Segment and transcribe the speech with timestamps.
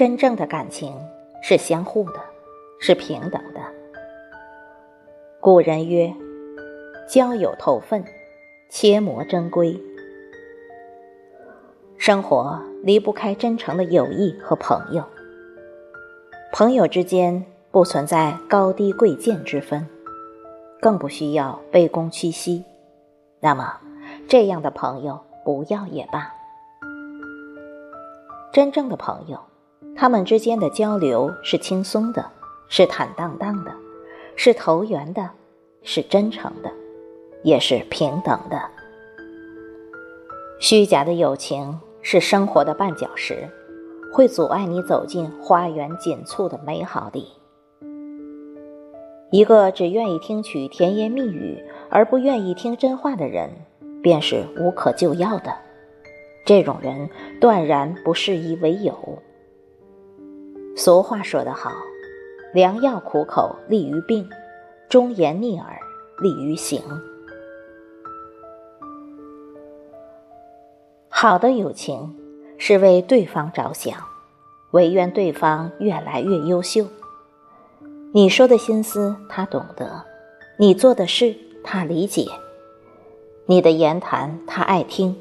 [0.00, 0.96] 真正的感情
[1.42, 2.20] 是相互的，
[2.80, 3.60] 是平等的。
[5.42, 6.14] 古人曰
[7.06, 8.02] ：“交友透分，
[8.70, 9.78] 切莫珍贵。”
[11.98, 15.04] 生活离不开真诚的友谊和朋友。
[16.50, 19.86] 朋友之间不存在高低贵贱之分，
[20.80, 22.64] 更不需要卑躬屈膝。
[23.40, 23.78] 那么，
[24.26, 26.32] 这样的朋友不要也罢。
[28.50, 29.38] 真正的朋友，
[29.96, 32.24] 他们之间的交流是轻松的，
[32.68, 33.72] 是坦荡荡的，
[34.36, 35.30] 是投缘的，
[35.82, 36.70] 是真诚的，
[37.42, 38.60] 也是平等的。
[40.58, 43.48] 虚假的友情是生活的绊脚石。
[44.12, 47.28] 会阻碍你走进花园锦簇的美好里。
[49.30, 53.48] 一个只愿意听取甜言蜜语而不愿意听真话的人，
[54.02, 55.56] 便是无可救药的。
[56.44, 57.08] 这种人
[57.40, 59.22] 断然不适宜为友。
[60.80, 61.70] 俗话说得好
[62.54, 64.26] ：“良药苦口利于病，
[64.88, 65.78] 忠言逆耳
[66.22, 66.80] 利于行。”
[71.10, 72.16] 好的友情。
[72.62, 73.96] 是为对方着想，
[74.72, 76.84] 唯愿对方越来越优秀。
[78.12, 80.04] 你说的心思他懂得，
[80.58, 82.26] 你做的事他理解，
[83.46, 85.16] 你的言谈他爱听。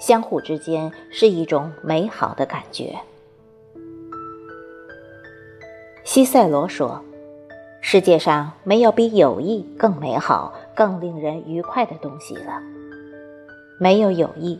[0.00, 2.98] 相互之间是一种美好的感觉。
[6.18, 7.00] 西塞罗说
[7.80, 12.60] ：“世界上没有比友谊更美好、更令人愉快的东西了。
[13.78, 14.58] 没有友谊。”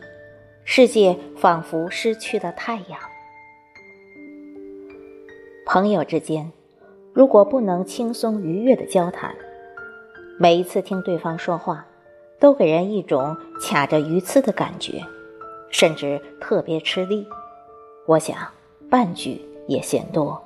[0.63, 2.97] 世界仿佛失去了太阳。
[5.65, 6.49] 朋友之间，
[7.11, 9.35] 如果不能轻松愉悦的交谈，
[10.39, 11.85] 每一次听对方说话，
[12.39, 15.03] 都给人一种卡着鱼刺的感觉，
[15.69, 17.27] 甚至特别吃力。
[18.05, 18.37] 我想，
[18.89, 20.41] 半句也嫌多。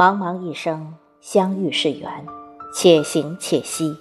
[0.00, 2.08] 茫茫一生，相遇是缘，
[2.74, 3.94] 且行且惜。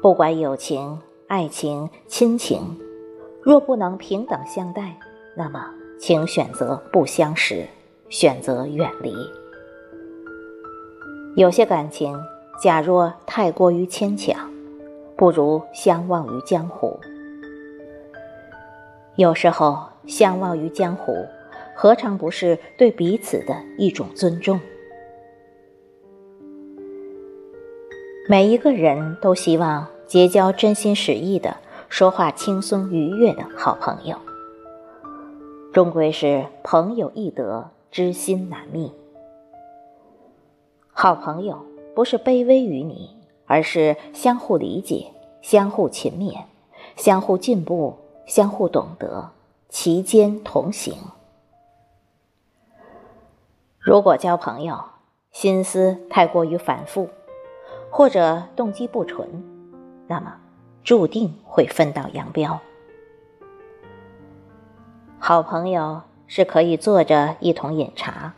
[0.00, 1.00] 不管友情。
[1.26, 2.78] 爱情、亲情，
[3.42, 4.96] 若不能平等相待，
[5.36, 7.66] 那么请选择不相识，
[8.08, 9.12] 选择远离。
[11.34, 12.16] 有些感情，
[12.62, 14.48] 假若太过于牵强，
[15.16, 17.00] 不如相忘于江湖。
[19.16, 21.26] 有时候，相忘于江湖，
[21.74, 24.60] 何尝不是对彼此的一种尊重？
[28.28, 29.86] 每一个人都希望。
[30.06, 31.56] 结交真心实意的、
[31.88, 34.16] 说话轻松愉悦的好朋友，
[35.72, 38.92] 终归是朋友易得，知心难觅。
[40.92, 41.64] 好朋友
[41.96, 45.06] 不是卑微于你，而是相互理解、
[45.40, 46.42] 相互勤勉、
[46.96, 47.96] 相互进步、
[48.26, 49.30] 相互懂得，
[49.70, 50.94] 其间同行。
[53.84, 54.82] 如果交朋友
[55.30, 57.10] 心思太过于反复，
[57.90, 59.28] 或者动机不纯，
[60.06, 60.36] 那么，
[60.82, 62.58] 注定会分道扬镳。
[65.18, 68.32] 好朋友是可以坐着一同饮茶，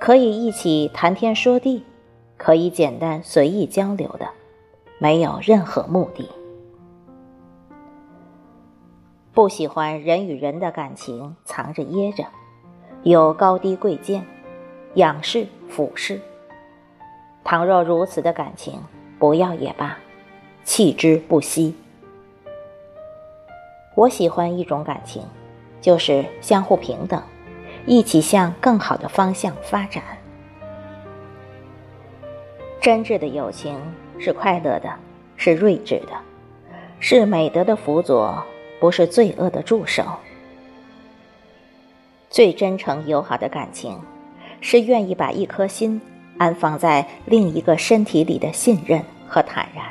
[0.00, 1.84] 可以一起谈天说地，
[2.38, 4.30] 可以简单随意交流的，
[4.98, 6.26] 没有任何目的。
[9.34, 12.24] 不喜欢人与人的感情藏着掖着，
[13.02, 14.26] 有高低贵贱，
[14.94, 16.20] 仰视俯视。
[17.44, 18.80] 倘若如此的感情，
[19.18, 19.98] 不要也罢。
[20.62, 21.74] 弃之不惜。
[23.96, 25.24] 我喜欢一种感情，
[25.80, 27.20] 就是相互平等，
[27.86, 30.02] 一起向更好的方向发展。
[32.80, 33.78] 真挚的友情
[34.18, 34.94] 是快乐的，
[35.36, 36.12] 是睿智的，
[36.98, 38.42] 是美德的辅佐，
[38.78, 40.04] 不是罪恶的助手。
[42.28, 44.00] 最真诚友好的感情，
[44.60, 46.00] 是愿意把一颗心
[46.38, 49.84] 安放在另一个身体里的信任和坦然。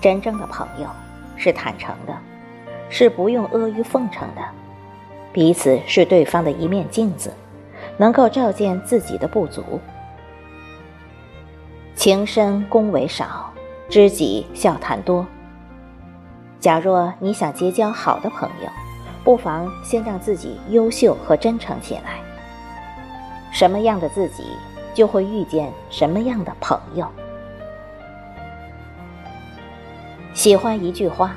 [0.00, 0.88] 真正的朋友
[1.36, 2.14] 是坦诚的，
[2.90, 4.42] 是不用阿谀奉承的，
[5.32, 7.32] 彼此是对方的一面镜子，
[7.96, 9.62] 能够照见自己的不足。
[11.94, 13.50] 情深恭维少，
[13.88, 15.26] 知己笑谈多。
[16.60, 18.68] 假若你想结交好的朋友，
[19.24, 22.20] 不妨先让自己优秀和真诚起来。
[23.50, 24.44] 什么样的自己，
[24.92, 27.06] 就会遇见什么样的朋友。
[30.34, 31.36] 喜欢一句话：“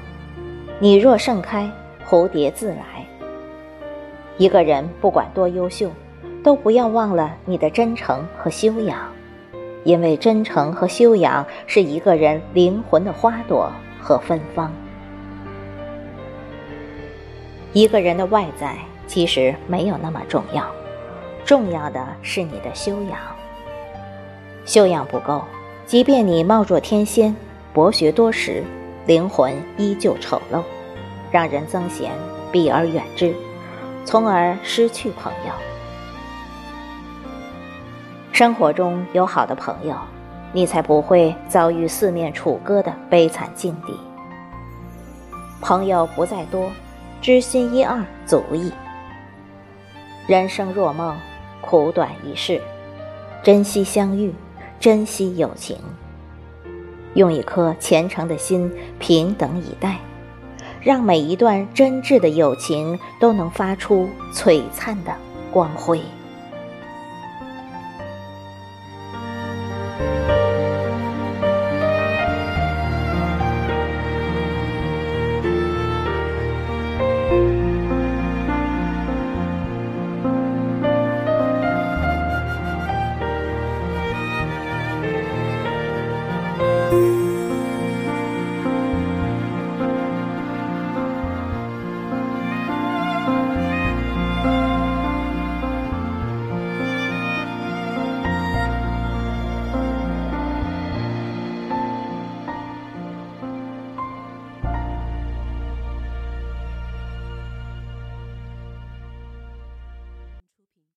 [0.80, 1.72] 你若盛开，
[2.08, 3.06] 蝴蝶自来。”
[4.38, 5.90] 一个人不管多优秀，
[6.44, 9.00] 都不要忘了你的真诚和修养，
[9.84, 14.72] 因为真诚和修养是一个人灵魂的花朵和芬芳。
[17.78, 18.76] 一个人的外在
[19.06, 20.66] 其实没有那么重要，
[21.46, 23.20] 重要的是你的修养。
[24.66, 25.44] 修养不够，
[25.86, 27.36] 即便你貌若天仙、
[27.74, 28.64] 博学多识，
[29.06, 30.64] 灵魂依旧丑陋，
[31.30, 32.10] 让人憎嫌，
[32.52, 33.36] 避而远之，
[34.06, 35.54] 从而失去朋友。
[38.32, 39.96] 生活中有好的朋友，
[40.52, 43.94] 你才不会遭遇四面楚歌的悲惨境地。
[45.62, 46.72] 朋友不在多，
[47.22, 48.72] 知心一二足矣。
[50.28, 51.18] 人生若梦，
[51.62, 52.62] 苦短一世，
[53.44, 54.34] 珍惜相遇，
[54.80, 55.78] 珍惜友情，
[57.14, 59.98] 用一颗虔诚的心平等以待，
[60.82, 65.14] 让每一段真挚的友情都能发出璀璨的
[65.52, 66.02] 光辉。